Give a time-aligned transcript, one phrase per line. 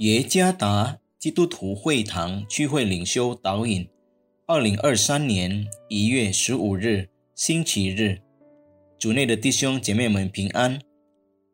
[0.00, 3.86] 耶加达基督徒会堂聚会领袖导引，
[4.46, 8.22] 二零二三年一月十五日星期日，
[8.98, 10.80] 主内的弟兄姐妹们平安。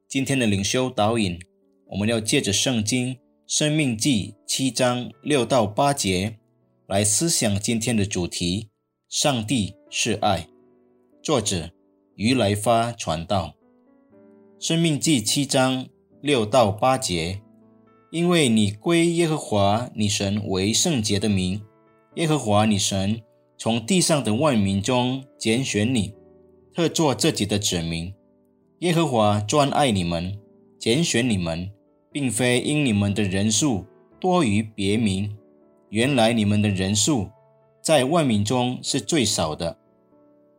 [0.08, 1.40] 今天的领袖导引，
[1.88, 3.14] 我们要借着圣经
[3.48, 6.38] 《生命记》七章六到八节
[6.86, 8.68] 来思想今天的主题：
[9.08, 10.46] 上帝是爱。
[11.20, 11.70] 作者
[12.14, 13.56] 于来发传道，
[14.64, 15.88] 《生命记》七章
[16.20, 17.42] 六到八节。
[18.16, 21.60] 因为你归耶和华你神为圣洁的名，
[22.14, 23.20] 耶和华你神
[23.58, 26.14] 从地上的万民中拣选你，
[26.74, 28.14] 特作自己的子民。
[28.78, 30.34] 耶和华专爱你们，
[30.78, 31.70] 拣选你们，
[32.10, 33.84] 并非因你们的人数
[34.18, 35.36] 多于别名。
[35.90, 37.28] 原来你们的人数
[37.82, 39.76] 在万民中是最少的，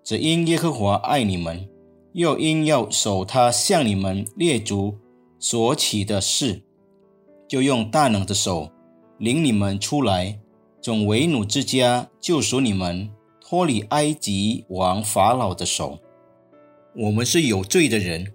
[0.04, 1.68] 只因耶和华爱你们，
[2.14, 5.00] 又因要守他向你们列祖
[5.40, 6.62] 所起的事。
[7.48, 8.72] 就用大能的手
[9.20, 10.40] 领你们出来，
[10.82, 13.10] 从为奴之家救赎你们，
[13.42, 16.00] 脱离埃及王法老的手。
[16.96, 18.34] 我们是有罪的人，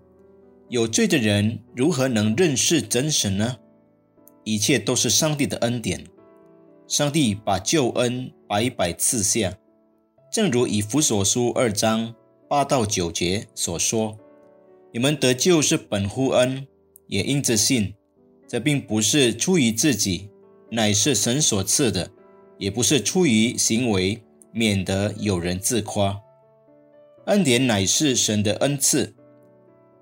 [0.69, 3.57] 有罪的人如何能认识真神呢？
[4.45, 6.05] 一切都是上帝的恩典，
[6.89, 9.55] 上帝把救恩白白赐下，
[10.33, 12.15] 正如以弗所书二章
[12.49, 14.17] 八到九节所说
[14.93, 16.67] ：“你们得救是本乎恩，
[17.07, 17.95] 也因着信。”
[18.53, 20.29] 这并不是出于自己，
[20.71, 22.07] 乃是神所赐的；
[22.59, 24.23] 也不是出于行为，
[24.53, 26.21] 免得有人自夸。
[27.25, 29.15] 恩典乃是神的恩赐，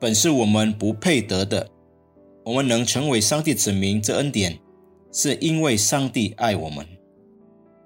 [0.00, 1.70] 本是我们不配得的。
[2.44, 4.58] 我们能成为上帝子民，这恩典
[5.12, 6.84] 是因为上帝爱我们。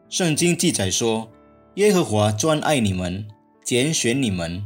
[0.08, 1.30] 圣经记载说
[1.76, 3.28] ：“耶和华专爱你们，
[3.62, 4.64] 拣选你们，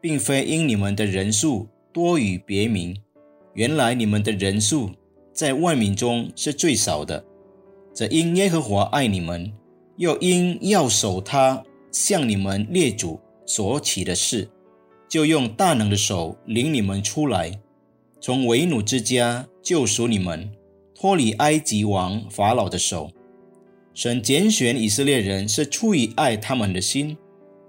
[0.00, 2.96] 并非因你们的人数多于别名。
[3.54, 4.92] 原来你们的人数。”
[5.40, 7.24] 在万民中是最少的，
[7.94, 9.50] 这因耶和华爱你们，
[9.96, 14.50] 又因要守他向你们列祖所起的事，
[15.08, 17.58] 就用大能的手领你们出来，
[18.20, 20.52] 从为奴之家救赎你们，
[20.94, 23.10] 脱离埃及王法老的手。
[23.94, 27.16] 神拣选以色列人是出于爱他们的心，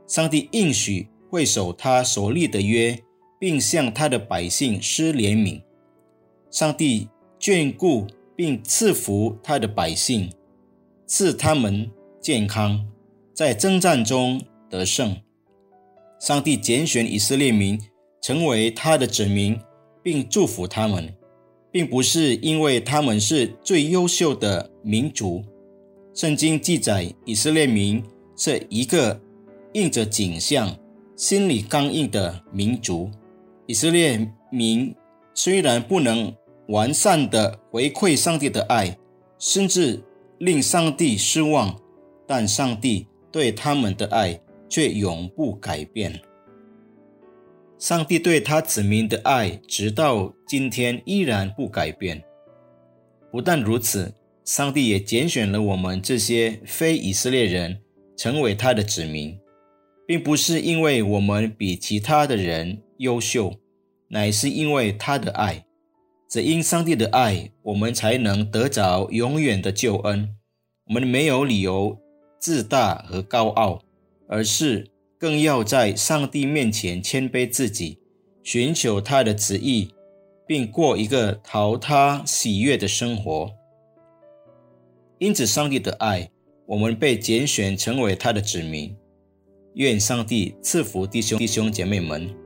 [0.07, 2.99] 上帝应许会守他所立的约，
[3.39, 5.61] 并向他的百姓施怜悯。
[6.49, 7.07] 上帝。
[7.41, 10.31] 眷顾并赐福他的百姓，
[11.07, 11.90] 赐他们
[12.22, 12.85] 健康，
[13.34, 15.18] 在征战中得胜。
[16.19, 17.81] 上帝拣选以色列民
[18.22, 19.59] 成为他的子民，
[20.03, 21.12] 并祝福他们，
[21.72, 25.44] 并不是因为他们是最优秀的民族。
[26.13, 28.03] 圣经记载，以色列民
[28.38, 29.19] 是一个
[29.73, 30.78] 印着景象、
[31.16, 33.09] 心里刚硬的民族。
[33.66, 34.96] 以色列民
[35.34, 36.31] 虽然不能。
[36.67, 38.97] 完善的回馈上帝的爱，
[39.38, 40.01] 甚至
[40.38, 41.79] 令上帝失望，
[42.25, 44.39] 但上帝对他们的爱
[44.69, 46.22] 却永不改变。
[47.77, 52.23] 上帝对他子民的爱，直到今天依然不改变。
[53.31, 54.13] 不但如此，
[54.45, 57.79] 上帝也拣选了我们这些非以色列人，
[58.16, 59.39] 成为他的子民，
[60.05, 63.53] 并不是因为我们比其他的人优秀，
[64.09, 65.66] 乃是因为他的爱。
[66.31, 70.33] 只因上帝的爱，我们才能得着永远的救恩。
[70.87, 71.99] 我们没有理由
[72.39, 73.81] 自大和高傲，
[74.29, 77.99] 而是更要在上帝面前谦卑自己，
[78.43, 79.93] 寻求他的旨意，
[80.47, 83.51] 并过一个讨他喜悦的生活。
[85.19, 86.31] 因此，上帝的爱，
[86.65, 88.95] 我们被拣选成为他的子民。
[89.73, 92.41] 愿上帝赐福弟兄弟兄姐妹们。